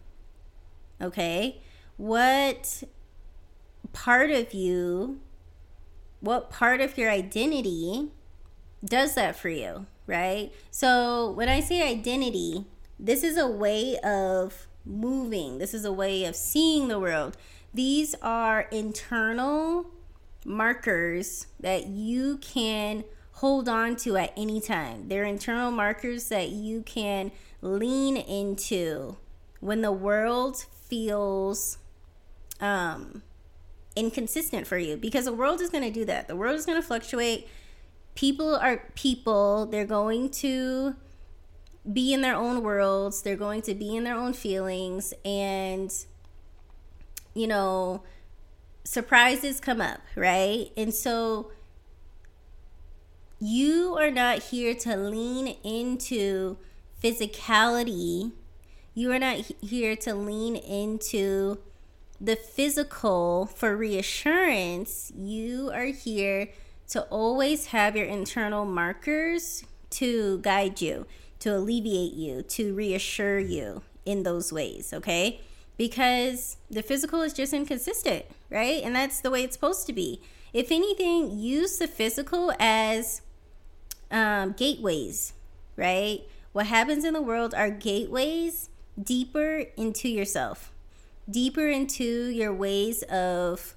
Okay. 1.02 1.62
What 1.98 2.84
part 3.92 4.32
of 4.32 4.54
you, 4.54 5.20
what 6.22 6.50
part 6.50 6.80
of 6.80 6.98
your 6.98 7.10
identity 7.10 8.10
does 8.84 9.16
that 9.16 9.36
for 9.36 9.50
you? 9.50 9.86
Right. 10.08 10.52
So 10.72 11.32
when 11.32 11.50
I 11.50 11.60
say 11.60 11.82
identity, 11.88 12.66
this 13.00 13.24
is 13.24 13.38
a 13.38 13.48
way 13.48 13.98
of 14.00 14.68
moving, 14.86 15.58
this 15.58 15.74
is 15.74 15.86
a 15.86 15.94
way 15.94 16.26
of 16.26 16.36
seeing 16.36 16.88
the 16.88 17.00
world. 17.00 17.38
These 17.74 18.16
are 18.22 18.62
internal 18.72 19.86
markers 20.46 21.48
that 21.60 21.88
you 21.88 22.38
can 22.38 23.04
hold 23.34 23.70
on 23.70 23.96
to 23.96 24.18
at 24.18 24.34
any 24.36 24.60
time. 24.60 25.08
They're 25.08 25.24
internal 25.24 25.72
markers 25.72 26.30
that 26.30 26.50
you 26.50 26.82
can 26.82 27.32
lean 27.62 28.18
into 28.18 29.18
when 29.60 29.82
the 29.82 29.92
world 29.92 30.66
feels 30.88 31.78
um, 32.60 33.24
inconsistent 33.96 34.68
for 34.68 34.78
you 34.78 34.98
because 34.98 35.26
the 35.26 35.34
world 35.34 35.62
is 35.62 35.70
going 35.70 35.84
to 35.84 35.92
do 35.92 36.06
that. 36.06 36.28
The 36.28 36.36
world 36.36 36.56
is 36.56 36.66
going 36.66 36.82
to 36.82 36.86
fluctuate. 36.86 37.48
People 38.16 38.56
are 38.56 38.84
people. 38.96 39.66
They're 39.66 39.86
going 39.86 40.30
to 40.30 40.96
be 41.92 42.14
in 42.14 42.22
their 42.22 42.36
own 42.36 42.64
worlds. 42.64 43.22
They're 43.22 43.36
going 43.36 43.62
to 43.64 43.76
be 43.76 43.96
in 43.96 44.04
their 44.04 44.16
own 44.16 44.34
feelings. 44.34 45.14
And, 45.26 45.94
you 47.34 47.48
know, 47.48 48.04
surprises 48.84 49.60
come 49.60 49.82
up, 49.82 50.02
right? 50.16 50.72
And 50.78 50.94
so 50.94 51.52
you 53.40 53.96
are 54.00 54.12
not 54.12 54.44
here 54.44 54.76
to 54.76 54.96
lean 54.96 55.56
into 55.64 56.58
physicality 57.02 58.32
you 59.00 59.14
are 59.14 59.20
not 59.20 59.50
here 59.62 59.96
to 59.96 60.14
lean 60.14 60.58
into 60.58 61.60
the 62.20 62.36
physical 62.36 63.46
for 63.46 63.78
reassurance. 63.78 65.10
You 65.16 65.72
are 65.74 65.86
here 65.86 66.50
to 66.90 67.04
always 67.04 67.68
have 67.68 67.96
your 67.96 68.08
internal 68.08 68.66
markers 68.66 69.64
to 69.92 70.40
guide 70.40 70.82
you, 70.82 71.06
to 71.40 71.56
alleviate 71.56 72.14
you, 72.14 72.42
to 72.44 72.74
reassure 72.74 73.40
you 73.40 73.82
in 74.06 74.24
those 74.24 74.52
ways, 74.52 74.94
okay? 74.94 75.40
Because 75.78 76.58
the 76.70 76.82
physical 76.82 77.22
is 77.22 77.34
just 77.34 77.54
inconsistent, 77.54 78.26
right? 78.50 78.84
And 78.84 78.96
that's 78.96 79.22
the 79.22 79.32
way 79.32 79.44
it's 79.44 79.56
supposed 79.56 79.88
to 79.88 79.94
be. 79.94 80.22
If 80.52 80.72
anything, 80.72 81.38
use 81.38 81.78
the 81.78 81.88
physical 81.88 82.52
as 82.60 83.22
um, 84.12 84.54
gateways, 84.54 85.34
right? 85.76 86.22
What 86.52 86.66
happens 86.66 87.06
in 87.06 87.14
the 87.14 87.22
world 87.22 87.54
are 87.54 87.70
gateways 87.70 88.70
deeper 89.02 89.66
into 89.78 90.10
yourself, 90.10 90.74
deeper 91.30 91.68
into 91.68 92.04
your 92.04 92.54
ways 92.54 93.04
of 93.04 93.76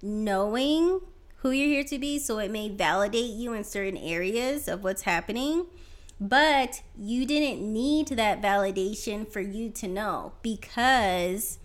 knowing 0.00 1.00
who 1.44 1.52
you're 1.52 1.68
here 1.68 1.84
to 1.84 1.98
be. 2.00 2.18
So 2.18 2.38
it 2.38 2.50
may 2.50 2.68
validate 2.68 3.30
you 3.30 3.52
in 3.52 3.62
certain 3.62 3.96
areas 3.96 4.66
of 4.66 4.82
what's 4.82 5.02
happening, 5.02 5.66
but 6.20 6.82
you 6.98 7.24
didn't 7.24 7.60
need 7.72 8.08
that 8.08 8.42
validation 8.42 9.30
for 9.30 9.40
you 9.40 9.70
to 9.70 9.86
know 9.86 10.32
because 10.42 11.60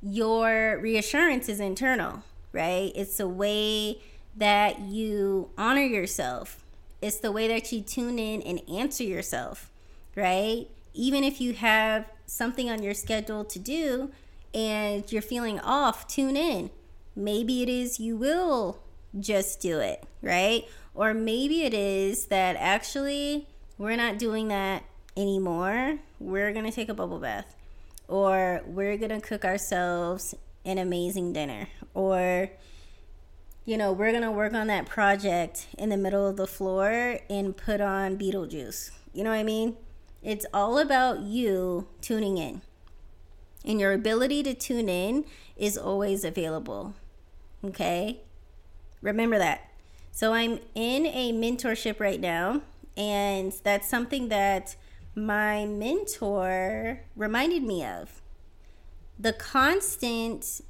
your 0.00 0.78
reassurance 0.80 1.50
is 1.50 1.60
internal, 1.60 2.22
right? 2.52 2.90
It's 2.94 3.20
a 3.20 3.28
way 3.28 4.00
that 4.34 4.80
you 4.80 5.50
honor 5.58 5.82
yourself. 5.82 6.64
It's 7.02 7.18
the 7.18 7.32
way 7.32 7.46
that 7.48 7.70
you 7.70 7.82
tune 7.82 8.18
in 8.18 8.40
and 8.40 8.62
answer 8.66 9.04
yourself 9.04 9.70
right? 10.16 10.66
Even 10.94 11.22
if 11.22 11.40
you 11.40 11.52
have 11.52 12.06
something 12.24 12.68
on 12.68 12.82
your 12.82 12.94
schedule 12.94 13.44
to 13.44 13.58
do 13.60 14.10
and 14.52 15.10
you're 15.12 15.22
feeling 15.22 15.60
off, 15.60 16.08
tune 16.08 16.36
in. 16.36 16.70
Maybe 17.16 17.62
it 17.62 17.68
is 17.68 17.98
you 17.98 18.16
will 18.16 18.78
just 19.18 19.60
do 19.60 19.80
it, 19.80 20.04
right? 20.20 20.64
Or 20.94 21.14
maybe 21.14 21.64
it 21.64 21.74
is 21.74 22.26
that 22.26 22.56
actually 22.56 23.48
we're 23.78 23.96
not 23.96 24.18
doing 24.18 24.48
that 24.48 24.84
anymore. 25.16 25.98
We're 26.20 26.52
going 26.52 26.66
to 26.66 26.70
take 26.70 26.88
a 26.88 26.94
bubble 26.94 27.18
bath. 27.18 27.54
Or 28.08 28.62
we're 28.66 28.96
going 28.96 29.18
to 29.18 29.20
cook 29.20 29.44
ourselves 29.44 30.34
an 30.64 30.78
amazing 30.78 31.32
dinner. 31.32 31.68
Or, 31.94 32.50
you 33.64 33.76
know, 33.76 33.92
we're 33.92 34.10
going 34.10 34.22
to 34.22 34.30
work 34.30 34.54
on 34.54 34.66
that 34.68 34.86
project 34.86 35.66
in 35.78 35.88
the 35.88 35.96
middle 35.96 36.26
of 36.26 36.36
the 36.36 36.46
floor 36.46 37.18
and 37.28 37.56
put 37.56 37.80
on 37.80 38.18
Beetlejuice 38.18 38.90
You 39.12 39.24
know 39.24 39.30
what 39.30 39.38
I 39.38 39.42
mean? 39.42 39.76
It's 40.22 40.46
all 40.52 40.78
about 40.78 41.20
you 41.20 41.88
tuning 42.00 42.38
in. 42.38 42.62
And 43.64 43.80
your 43.80 43.92
ability 43.92 44.42
to 44.44 44.54
tune 44.54 44.88
in 44.88 45.24
is 45.56 45.76
always 45.76 46.24
available. 46.24 46.94
Okay? 47.66 48.20
Remember 49.02 49.38
that. 49.38 49.70
So 50.12 50.32
I'm 50.32 50.60
in 50.74 51.06
a 51.06 51.32
mentorship 51.32 52.00
right 52.00 52.20
now, 52.20 52.62
and 52.96 53.52
that's 53.62 53.88
something 53.88 54.28
that 54.28 54.76
my 55.14 55.66
mentor 55.66 57.00
reminded 57.14 57.62
me 57.62 57.84
of. 57.84 58.22
The 59.18 59.32
constant 59.32 60.60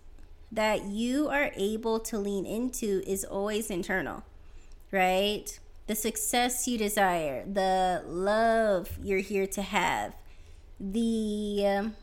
that 0.51 0.85
you 0.85 1.29
are 1.29 1.51
able 1.57 2.01
to 2.01 2.19
lean 2.19 2.47
into 2.47 3.03
is 3.07 3.25
always 3.25 3.71
internal, 3.71 4.25
right? 4.91 5.59
The 5.87 5.95
success 5.95 6.67
you 6.67 6.79
desire, 6.79 7.45
the 7.45 8.03
love 8.07 8.99
you're 9.03 9.19
here 9.19 9.47
to 9.49 9.63
have, 9.63 10.15
the 10.79 11.65
um, 11.67 11.97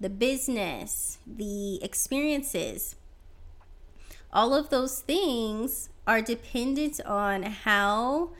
the 0.00 0.10
business, 0.10 1.18
the 1.26 1.82
experiences. 1.82 2.96
All 4.32 4.54
of 4.54 4.70
those 4.70 5.00
things 5.00 5.90
are 6.06 6.20
dependent 6.20 7.00
on 7.04 7.42
how 7.42 8.30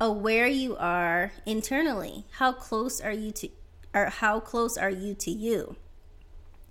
aware 0.00 0.46
you 0.46 0.76
are 0.76 1.32
internally. 1.46 2.24
How 2.32 2.52
close 2.52 3.00
are 3.00 3.12
you 3.12 3.32
to 3.32 3.48
or 3.94 4.06
how 4.06 4.40
close 4.40 4.76
are 4.76 4.90
you 4.90 5.14
to 5.14 5.30
you? 5.30 5.76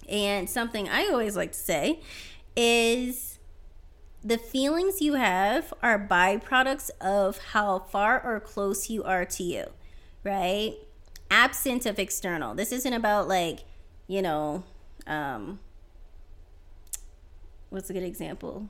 And 0.07 0.49
something 0.49 0.87
I 0.87 1.07
always 1.07 1.35
like 1.35 1.51
to 1.51 1.57
say 1.57 1.99
is 2.55 3.39
the 4.23 4.37
feelings 4.37 5.01
you 5.01 5.13
have 5.15 5.73
are 5.81 5.99
byproducts 5.99 6.89
of 7.01 7.37
how 7.51 7.79
far 7.79 8.23
or 8.23 8.39
close 8.39 8.89
you 8.89 9.03
are 9.03 9.25
to 9.25 9.43
you, 9.43 9.65
right? 10.23 10.75
Absent 11.29 11.85
of 11.85 11.99
external. 11.99 12.55
This 12.55 12.71
isn't 12.71 12.93
about 12.93 13.27
like, 13.27 13.59
you 14.07 14.21
know, 14.21 14.63
um, 15.05 15.59
what's 17.69 17.89
a 17.89 17.93
good 17.93 18.03
example? 18.03 18.69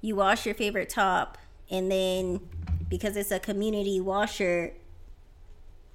You 0.00 0.16
wash 0.16 0.46
your 0.46 0.54
favorite 0.54 0.88
top 0.88 1.38
and 1.70 1.90
then 1.90 2.40
because 2.88 3.16
it's 3.16 3.30
a 3.30 3.38
community 3.38 4.00
washer, 4.00 4.72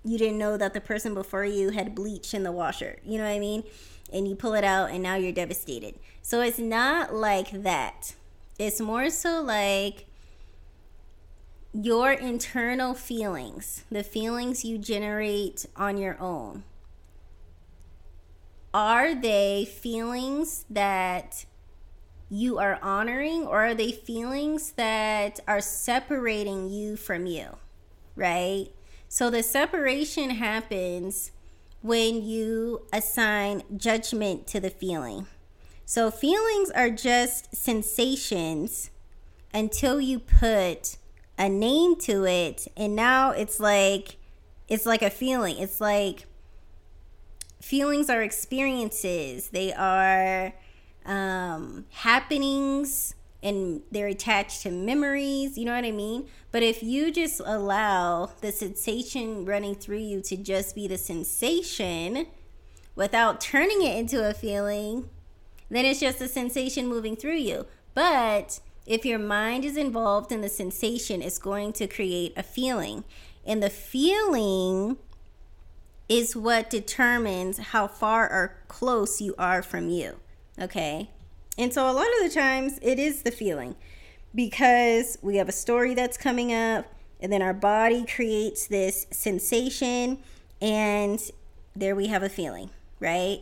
you 0.03 0.17
didn't 0.17 0.37
know 0.37 0.57
that 0.57 0.73
the 0.73 0.81
person 0.81 1.13
before 1.13 1.45
you 1.45 1.71
had 1.71 1.93
bleach 1.93 2.33
in 2.33 2.43
the 2.43 2.51
washer. 2.51 2.97
You 3.03 3.17
know 3.17 3.25
what 3.25 3.31
I 3.31 3.39
mean? 3.39 3.63
and 4.11 4.27
you 4.27 4.35
pull 4.35 4.53
it 4.53 4.63
out 4.63 4.91
and 4.91 5.03
now 5.03 5.15
you're 5.15 5.31
devastated. 5.31 5.95
So 6.21 6.41
it's 6.41 6.59
not 6.59 7.13
like 7.13 7.63
that. 7.63 8.15
It's 8.57 8.79
more 8.79 9.09
so 9.09 9.41
like 9.41 10.05
your 11.73 12.11
internal 12.11 12.93
feelings, 12.93 13.83
the 13.91 14.03
feelings 14.03 14.65
you 14.65 14.77
generate 14.77 15.65
on 15.75 15.97
your 15.97 16.19
own. 16.19 16.63
Are 18.73 19.15
they 19.15 19.65
feelings 19.65 20.65
that 20.69 21.45
you 22.29 22.57
are 22.57 22.79
honoring 22.81 23.45
or 23.45 23.65
are 23.65 23.73
they 23.73 23.91
feelings 23.91 24.71
that 24.73 25.39
are 25.47 25.61
separating 25.61 26.69
you 26.69 26.97
from 26.97 27.25
you? 27.25 27.57
Right? 28.15 28.67
So 29.07 29.29
the 29.29 29.43
separation 29.43 30.31
happens 30.31 31.31
when 31.81 32.23
you 32.23 32.85
assign 32.91 33.63
judgment 33.77 34.47
to 34.47 34.59
the 34.59 34.69
feeling. 34.69 35.27
So, 35.85 36.11
feelings 36.11 36.69
are 36.71 36.89
just 36.89 37.55
sensations 37.55 38.89
until 39.53 40.01
you 40.01 40.19
put 40.19 40.97
a 41.37 41.47
name 41.47 41.95
to 42.01 42.25
it, 42.25 42.67
and 42.75 42.93
now 42.93 43.31
it's 43.31 43.59
like 43.59 44.17
it's 44.67 44.85
like 44.85 45.01
a 45.01 45.09
feeling. 45.09 45.57
It's 45.59 45.79
like 45.79 46.25
feelings 47.61 48.09
are 48.09 48.21
experiences, 48.21 49.49
they 49.49 49.71
are 49.71 50.53
um, 51.07 51.85
happenings 51.91 53.15
and 53.41 53.81
they're 53.91 54.07
attached 54.07 54.61
to 54.63 54.71
memories. 54.71 55.57
You 55.57 55.65
know 55.65 55.73
what 55.73 55.85
I 55.85 55.91
mean? 55.91 56.27
But 56.51 56.63
if 56.63 56.83
you 56.83 57.11
just 57.11 57.41
allow 57.45 58.31
the 58.41 58.51
sensation 58.51 59.45
running 59.45 59.75
through 59.75 59.99
you 59.99 60.21
to 60.23 60.37
just 60.37 60.75
be 60.75 60.87
the 60.87 60.97
sensation 60.97 62.27
without 62.95 63.39
turning 63.39 63.81
it 63.81 63.97
into 63.97 64.27
a 64.27 64.33
feeling, 64.33 65.09
then 65.69 65.85
it's 65.85 65.99
just 65.99 66.21
a 66.21 66.27
sensation 66.27 66.87
moving 66.87 67.15
through 67.15 67.37
you. 67.37 67.65
But 67.93 68.59
if 68.85 69.05
your 69.05 69.19
mind 69.19 69.65
is 69.65 69.77
involved 69.77 70.31
in 70.31 70.41
the 70.41 70.49
sensation, 70.49 71.21
it's 71.21 71.39
going 71.39 71.73
to 71.73 71.87
create 71.87 72.33
a 72.35 72.43
feeling. 72.43 73.03
And 73.45 73.61
the 73.61 73.69
feeling 73.69 74.97
is 76.09 76.35
what 76.35 76.69
determines 76.69 77.57
how 77.57 77.87
far 77.87 78.29
or 78.29 78.57
close 78.67 79.21
you 79.21 79.35
are 79.37 79.61
from 79.61 79.89
you. 79.89 80.19
Okay? 80.59 81.09
And 81.57 81.73
so 81.73 81.89
a 81.89 81.93
lot 81.93 82.07
of 82.19 82.23
the 82.23 82.33
times 82.33 82.79
it 82.81 82.99
is 82.99 83.23
the 83.23 83.31
feeling 83.31 83.75
because 84.35 85.17
we 85.21 85.37
have 85.37 85.49
a 85.49 85.53
story 85.53 85.93
that's 85.93 86.17
coming 86.17 86.53
up 86.53 86.85
and 87.19 87.31
then 87.31 87.41
our 87.41 87.53
body 87.53 88.05
creates 88.05 88.67
this 88.67 89.07
sensation 89.11 90.19
and 90.61 91.31
there 91.75 91.95
we 91.95 92.07
have 92.07 92.23
a 92.23 92.29
feeling, 92.29 92.69
right? 92.99 93.41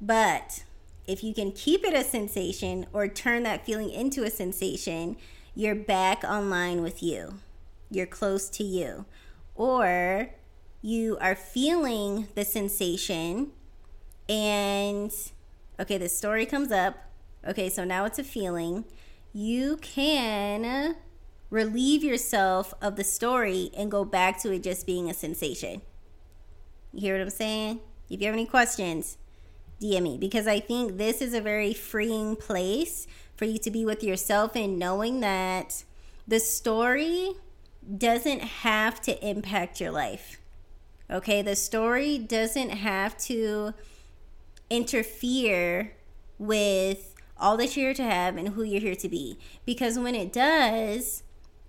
But 0.00 0.64
if 1.06 1.22
you 1.24 1.34
can 1.34 1.52
keep 1.52 1.84
it 1.84 1.94
a 1.94 2.04
sensation 2.04 2.86
or 2.92 3.08
turn 3.08 3.42
that 3.42 3.66
feeling 3.66 3.90
into 3.90 4.24
a 4.24 4.30
sensation, 4.30 5.16
you're 5.54 5.74
back 5.74 6.24
online 6.24 6.82
with 6.82 7.02
you. 7.02 7.40
You're 7.90 8.06
close 8.06 8.48
to 8.50 8.64
you. 8.64 9.04
Or 9.54 10.30
you 10.80 11.18
are 11.20 11.34
feeling 11.34 12.28
the 12.34 12.44
sensation 12.44 13.50
and 14.28 15.12
okay, 15.80 15.98
the 15.98 16.08
story 16.08 16.46
comes 16.46 16.70
up 16.70 17.10
Okay, 17.46 17.70
so 17.70 17.84
now 17.84 18.04
it's 18.04 18.18
a 18.18 18.24
feeling. 18.24 18.84
You 19.32 19.78
can 19.78 20.96
relieve 21.48 22.04
yourself 22.04 22.74
of 22.82 22.96
the 22.96 23.04
story 23.04 23.70
and 23.76 23.90
go 23.90 24.04
back 24.04 24.40
to 24.42 24.52
it 24.52 24.62
just 24.62 24.86
being 24.86 25.08
a 25.08 25.14
sensation. 25.14 25.80
You 26.92 27.00
hear 27.00 27.14
what 27.14 27.22
I'm 27.22 27.30
saying? 27.30 27.80
If 28.10 28.20
you 28.20 28.26
have 28.26 28.34
any 28.34 28.46
questions, 28.46 29.16
DM 29.80 30.02
me 30.02 30.18
because 30.18 30.46
I 30.46 30.60
think 30.60 30.98
this 30.98 31.22
is 31.22 31.32
a 31.32 31.40
very 31.40 31.72
freeing 31.72 32.36
place 32.36 33.06
for 33.36 33.46
you 33.46 33.58
to 33.58 33.70
be 33.70 33.86
with 33.86 34.04
yourself 34.04 34.54
and 34.54 34.78
knowing 34.78 35.20
that 35.20 35.84
the 36.28 36.40
story 36.40 37.32
doesn't 37.96 38.40
have 38.40 39.00
to 39.02 39.26
impact 39.26 39.80
your 39.80 39.92
life. 39.92 40.38
Okay, 41.10 41.40
the 41.40 41.56
story 41.56 42.18
doesn't 42.18 42.70
have 42.70 43.16
to 43.18 43.72
interfere 44.70 45.92
with 46.38 47.14
all 47.36 47.56
that 47.56 47.76
you're 47.76 47.86
here 47.86 47.94
to 47.94 48.02
have 48.04 48.36
and 48.36 48.50
who 48.50 48.62
you're 48.62 48.80
here 48.80 48.94
to 48.94 49.08
be. 49.08 49.38
Because 49.66 49.98
when 49.98 50.14
it 50.14 50.32
does, 50.32 51.22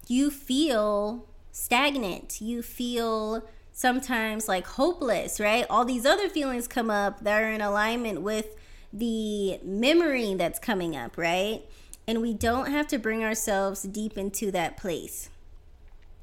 you 0.08 0.30
feel 0.30 1.28
stagnant. 1.52 2.42
You 2.42 2.62
feel 2.62 3.44
sometimes 3.74 4.48
like 4.48 4.66
hopeless, 4.68 5.40
right? 5.40 5.66
All 5.70 5.86
these 5.86 6.06
other 6.06 6.30
feelings 6.30 6.68
come 6.68 6.90
up 6.90 7.24
that 7.24 7.42
are 7.42 7.50
in 7.50 7.62
alignment 7.62 8.22
with 8.22 8.56
the 8.94 9.60
memory 9.64 10.34
that's 10.36 10.60
coming 10.60 10.96
up, 10.96 11.18
right? 11.18 11.62
And 12.08 12.22
we 12.22 12.34
don't 12.34 12.72
have 12.72 12.88
to 12.88 12.98
bring 12.98 13.24
ourselves 13.24 13.84
deep 13.84 14.18
into 14.18 14.52
that 14.52 14.78
place. 14.78 15.30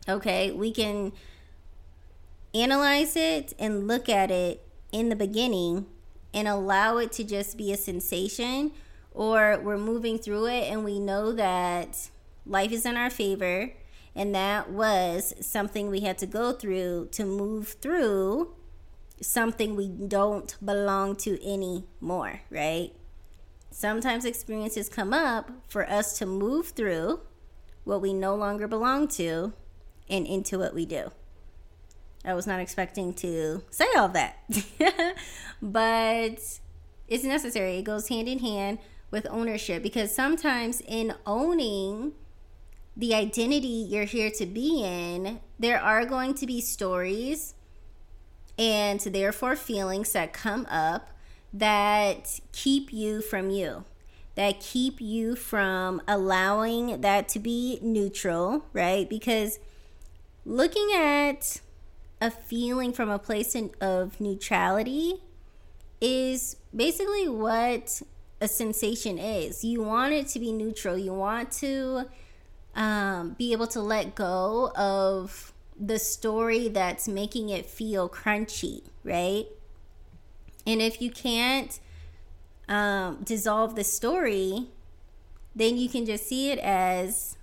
Okay, 0.08 0.50
we 0.50 0.72
can 0.72 1.12
analyze 2.54 3.16
it 3.16 3.52
and 3.58 3.86
look 3.86 4.08
at 4.08 4.30
it 4.30 4.66
in 4.92 5.08
the 5.08 5.16
beginning 5.16 5.86
and 6.32 6.46
allow 6.46 6.98
it 6.98 7.12
to 7.12 7.24
just 7.24 7.56
be 7.56 7.72
a 7.72 7.76
sensation 7.76 8.72
or 9.12 9.58
we're 9.62 9.78
moving 9.78 10.18
through 10.18 10.46
it 10.46 10.70
and 10.70 10.84
we 10.84 10.98
know 10.98 11.32
that 11.32 12.10
life 12.46 12.72
is 12.72 12.86
in 12.86 12.96
our 12.96 13.10
favor 13.10 13.72
and 14.14 14.34
that 14.34 14.70
was 14.70 15.34
something 15.40 15.88
we 15.88 16.00
had 16.00 16.18
to 16.18 16.26
go 16.26 16.52
through 16.52 17.08
to 17.12 17.24
move 17.24 17.76
through 17.80 18.54
something 19.20 19.74
we 19.76 19.88
don't 19.88 20.56
belong 20.64 21.16
to 21.16 21.42
anymore, 21.44 22.40
right? 22.50 22.92
Sometimes 23.70 24.24
experiences 24.24 24.88
come 24.88 25.12
up 25.12 25.50
for 25.68 25.88
us 25.88 26.18
to 26.18 26.26
move 26.26 26.68
through 26.68 27.20
what 27.84 28.00
we 28.00 28.12
no 28.12 28.34
longer 28.34 28.66
belong 28.66 29.08
to 29.08 29.52
and 30.08 30.26
into 30.26 30.58
what 30.58 30.74
we 30.74 30.84
do. 30.84 31.10
I 32.28 32.34
was 32.34 32.46
not 32.46 32.60
expecting 32.60 33.14
to 33.14 33.62
say 33.70 33.86
all 33.96 34.10
that, 34.10 34.36
but 35.62 36.60
it's 37.08 37.24
necessary. 37.24 37.78
It 37.78 37.84
goes 37.84 38.08
hand 38.08 38.28
in 38.28 38.40
hand 38.40 38.80
with 39.10 39.26
ownership 39.30 39.82
because 39.82 40.14
sometimes 40.14 40.82
in 40.86 41.14
owning 41.26 42.12
the 42.94 43.14
identity 43.14 43.86
you're 43.88 44.04
here 44.04 44.30
to 44.32 44.44
be 44.44 44.82
in, 44.84 45.40
there 45.58 45.80
are 45.80 46.04
going 46.04 46.34
to 46.34 46.46
be 46.46 46.60
stories 46.60 47.54
and 48.58 49.00
therefore 49.00 49.56
feelings 49.56 50.12
that 50.12 50.34
come 50.34 50.66
up 50.68 51.08
that 51.54 52.40
keep 52.52 52.92
you 52.92 53.22
from 53.22 53.48
you, 53.48 53.84
that 54.34 54.60
keep 54.60 55.00
you 55.00 55.34
from 55.34 56.02
allowing 56.06 57.00
that 57.00 57.26
to 57.30 57.38
be 57.38 57.78
neutral, 57.80 58.66
right? 58.74 59.08
Because 59.08 59.58
looking 60.44 60.90
at 60.94 61.62
a 62.20 62.30
feeling 62.30 62.92
from 62.92 63.10
a 63.10 63.18
place 63.18 63.54
in, 63.54 63.70
of 63.80 64.20
neutrality 64.20 65.14
is 66.00 66.56
basically 66.74 67.28
what 67.28 68.02
a 68.40 68.48
sensation 68.48 69.18
is. 69.18 69.64
You 69.64 69.82
want 69.82 70.12
it 70.12 70.28
to 70.28 70.40
be 70.40 70.52
neutral. 70.52 70.96
You 70.96 71.12
want 71.12 71.50
to 71.52 72.08
um, 72.74 73.30
be 73.38 73.52
able 73.52 73.66
to 73.68 73.80
let 73.80 74.14
go 74.14 74.70
of 74.76 75.52
the 75.78 75.98
story 75.98 76.68
that's 76.68 77.08
making 77.08 77.48
it 77.50 77.66
feel 77.66 78.08
crunchy, 78.08 78.82
right? 79.04 79.46
And 80.66 80.82
if 80.82 81.00
you 81.00 81.10
can't 81.10 81.78
um, 82.68 83.22
dissolve 83.24 83.74
the 83.74 83.84
story, 83.84 84.68
then 85.54 85.76
you 85.76 85.88
can 85.88 86.04
just 86.04 86.26
see 86.26 86.50
it 86.50 86.58
as 86.58 87.36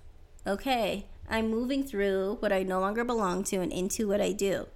okay, 0.46 1.06
I'm 1.28 1.50
moving 1.50 1.84
through 1.84 2.36
what 2.40 2.52
I 2.52 2.62
no 2.62 2.80
longer 2.80 3.04
belong 3.04 3.44
to 3.44 3.56
and 3.56 3.72
into 3.72 4.08
what 4.08 4.20
I 4.20 4.32
do, 4.32 4.66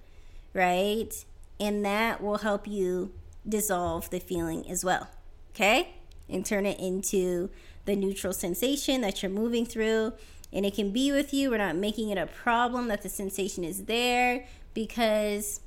right? 0.53 1.11
And 1.59 1.85
that 1.85 2.21
will 2.21 2.39
help 2.39 2.67
you 2.67 3.11
dissolve 3.47 4.09
the 4.09 4.19
feeling 4.19 4.69
as 4.69 4.83
well, 4.83 5.09
okay? 5.53 5.95
And 6.29 6.45
turn 6.45 6.65
it 6.65 6.79
into 6.79 7.49
the 7.85 7.95
neutral 7.95 8.33
sensation 8.33 9.01
that 9.01 9.21
you're 9.21 9.31
moving 9.31 9.65
through. 9.65 10.13
And 10.53 10.65
it 10.65 10.75
can 10.75 10.91
be 10.91 11.11
with 11.11 11.33
you. 11.33 11.49
We're 11.49 11.57
not 11.57 11.75
making 11.75 12.09
it 12.09 12.17
a 12.17 12.27
problem 12.27 12.87
that 12.89 13.01
the 13.01 13.09
sensation 13.09 13.63
is 13.63 13.85
there 13.85 14.45
because 14.73 15.61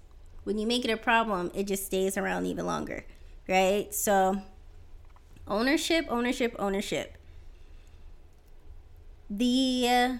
when 0.45 0.59
you 0.59 0.67
make 0.67 0.85
it 0.85 0.91
a 0.91 0.97
problem, 0.97 1.51
it 1.55 1.67
just 1.67 1.87
stays 1.87 2.19
around 2.19 2.47
even 2.47 2.67
longer, 2.67 3.05
right? 3.49 3.93
So, 3.95 4.43
ownership, 5.49 6.07
ownership, 6.09 6.55
ownership. 6.59 7.17
The 9.31 9.87
uh, 9.89 10.17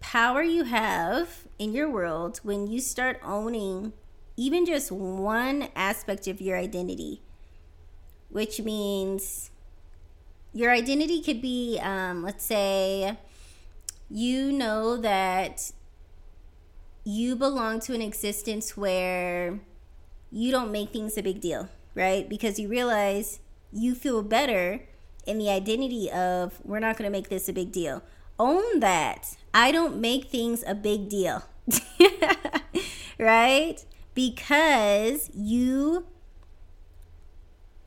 power 0.00 0.42
you 0.42 0.64
have 0.64 1.46
in 1.58 1.72
your 1.72 1.88
world 1.90 2.40
when 2.42 2.66
you 2.66 2.80
start 2.80 3.20
owning 3.22 3.92
even 4.36 4.64
just 4.64 4.90
one 4.90 5.68
aspect 5.76 6.26
of 6.26 6.40
your 6.40 6.56
identity, 6.56 7.20
which 8.30 8.60
means 8.60 9.50
your 10.52 10.70
identity 10.70 11.22
could 11.22 11.42
be, 11.42 11.78
um, 11.82 12.22
let's 12.22 12.44
say, 12.44 13.18
you 14.10 14.50
know 14.50 14.96
that 14.96 15.70
you 17.04 17.36
belong 17.36 17.80
to 17.80 17.94
an 17.94 18.02
existence 18.02 18.76
where 18.76 19.60
you 20.32 20.50
don't 20.50 20.72
make 20.72 20.90
things 20.90 21.16
a 21.16 21.22
big 21.22 21.40
deal, 21.40 21.68
right? 21.94 22.28
Because 22.28 22.58
you 22.58 22.68
realize 22.68 23.40
you 23.72 23.94
feel 23.94 24.22
better 24.22 24.80
in 25.26 25.38
the 25.38 25.50
identity 25.50 26.10
of 26.10 26.58
we're 26.64 26.80
not 26.80 26.96
going 26.96 27.06
to 27.06 27.12
make 27.12 27.28
this 27.28 27.48
a 27.48 27.52
big 27.52 27.72
deal. 27.72 28.02
Own 28.40 28.80
that. 28.80 29.36
I 29.52 29.70
don't 29.70 30.00
make 30.00 30.30
things 30.30 30.64
a 30.66 30.74
big 30.74 31.10
deal. 31.10 31.44
right? 33.18 33.84
Because 34.14 35.30
you 35.34 36.06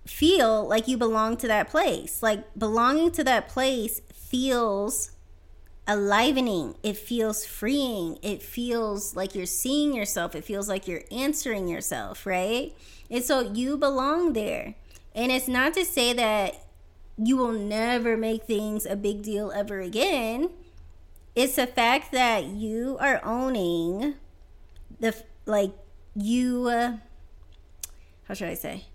feel 0.05 0.67
like 0.67 0.87
you 0.87 0.95
belong 0.95 1.37
to 1.37 1.47
that 1.47 1.69
place. 1.69 2.21
Like 2.21 2.53
belonging 2.55 3.09
to 3.13 3.23
that 3.23 3.49
place 3.49 4.01
feels 4.13 5.09
alivening. 5.87 6.75
It 6.83 6.97
feels 6.97 7.47
freeing. 7.47 8.19
It 8.21 8.43
feels 8.43 9.15
like 9.15 9.33
you're 9.33 9.47
seeing 9.47 9.95
yourself. 9.95 10.35
It 10.35 10.45
feels 10.45 10.69
like 10.69 10.87
you're 10.87 11.03
answering 11.11 11.67
yourself, 11.67 12.27
right? 12.27 12.75
And 13.09 13.23
so 13.23 13.39
you 13.39 13.75
belong 13.75 14.33
there. 14.33 14.75
And 15.15 15.31
it's 15.31 15.47
not 15.47 15.73
to 15.73 15.83
say 15.83 16.13
that 16.13 16.62
you 17.17 17.37
will 17.37 17.51
never 17.51 18.17
make 18.17 18.43
things 18.43 18.85
a 18.85 18.95
big 18.95 19.21
deal 19.21 19.51
ever 19.51 19.79
again. 19.79 20.49
It's 21.35 21.55
the 21.55 21.67
fact 21.67 22.11
that 22.11 22.45
you 22.45 22.97
are 22.99 23.19
owning 23.23 24.15
the, 24.99 25.15
like, 25.45 25.71
you, 26.15 26.67
uh, 26.67 26.97
how 28.25 28.33
should 28.33 28.49
I 28.49 28.53
say? 28.53 28.85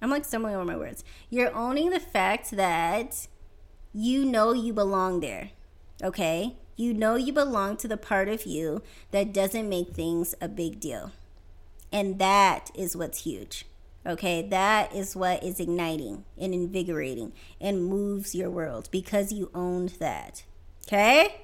I'm 0.00 0.10
like 0.10 0.24
stumbling 0.24 0.54
over 0.54 0.64
my 0.64 0.76
words. 0.76 1.04
You're 1.30 1.54
owning 1.54 1.90
the 1.90 2.00
fact 2.00 2.52
that 2.52 3.26
you 3.92 4.24
know 4.24 4.52
you 4.52 4.72
belong 4.72 5.20
there 5.20 5.50
okay? 6.02 6.56
You 6.76 6.92
know 6.92 7.14
you 7.14 7.32
belong 7.32 7.76
to 7.78 7.88
the 7.88 7.96
part 7.96 8.28
of 8.28 8.44
you 8.44 8.82
that 9.10 9.32
doesn't 9.32 9.68
make 9.68 9.90
things 9.90 10.34
a 10.40 10.48
big 10.48 10.80
deal. 10.80 11.12
And 11.92 12.18
that 12.18 12.70
is 12.74 12.96
what's 12.96 13.22
huge. 13.22 13.66
Okay, 14.04 14.42
that 14.48 14.94
is 14.94 15.14
what 15.14 15.44
is 15.44 15.60
igniting 15.60 16.24
and 16.36 16.52
invigorating 16.52 17.32
and 17.60 17.84
moves 17.86 18.34
your 18.34 18.50
world 18.50 18.88
because 18.90 19.32
you 19.32 19.50
owned 19.54 19.90
that. 20.00 20.42
Okay? 20.86 21.42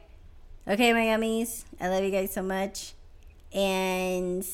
Okay, 0.66 0.92
my 0.92 1.01
yummies. 1.01 1.64
I 1.81 1.88
love 1.88 2.03
you 2.03 2.11
guys 2.11 2.33
so 2.33 2.42
much. 2.42 2.94
And 3.55 4.47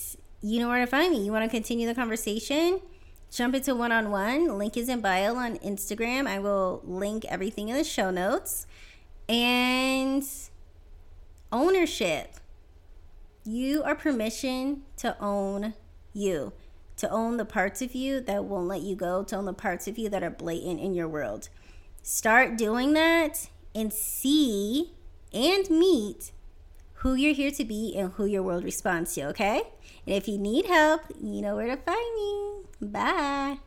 you 0.43 0.61
know 0.61 0.69
where 0.69 0.85
to 0.85 0.87
find 0.87 1.12
me. 1.12 1.25
You 1.25 1.33
want 1.33 1.45
to 1.45 1.51
continue 1.51 1.87
the 1.87 1.95
conversation? 1.95 2.81
Jump 3.31 3.55
into 3.55 3.75
one 3.75 3.90
on 3.90 4.11
one. 4.11 4.59
Link 4.59 4.77
is 4.77 4.88
in 4.88 5.01
bio 5.01 5.35
on 5.35 5.57
Instagram. 5.59 6.27
I 6.27 6.38
will 6.38 6.83
link 6.85 7.25
everything 7.25 7.69
in 7.69 7.77
the 7.77 7.83
show 7.83 8.11
notes 8.11 8.67
and 9.29 10.23
ownership. 11.51 12.35
You 13.45 13.83
are 13.83 13.95
permission 13.95 14.83
to 14.99 15.17
own 15.21 15.75
you, 16.12 16.53
to 16.97 17.09
own 17.11 17.37
the 17.37 17.45
parts 17.45 17.83
of 17.83 17.95
you 17.95 18.21
that 18.21 18.45
won't 18.45 18.69
let 18.69 18.83
you 18.83 18.97
go, 18.97 19.23
to 19.25 19.37
own 19.37 19.45
the 19.45 19.53
parts 19.53 19.89
of 19.89 19.99
you 19.99 20.09
that 20.09 20.23
are 20.23 20.31
blatant 20.31 20.81
in 20.81 20.95
your 20.95 21.09
world. 21.09 21.49
Start 22.03 22.57
doing 22.57 22.93
that 22.93 23.49
and 23.75 23.93
see 23.93 24.93
and 25.33 25.69
meet 25.71 26.33
who 26.95 27.15
you're 27.15 27.35
here 27.35 27.51
to 27.51 27.65
be 27.65 27.95
and 27.97 28.13
who 28.13 28.25
your 28.25 28.43
world 28.43 28.65
responds 28.65 29.15
to, 29.15 29.27
okay? 29.29 29.63
And 30.07 30.15
if 30.15 30.29
you 30.29 30.39
need 30.39 30.67
help, 30.67 31.03
you 31.21 31.43
know 31.43 31.57
where 31.57 31.67
to 31.67 31.77
find 31.77 32.15
me. 32.15 32.63
Bye. 32.81 33.59